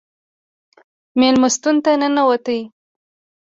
مېلمستون 1.19 1.75
ته 1.83 1.91
ننوتلو. 2.01 2.59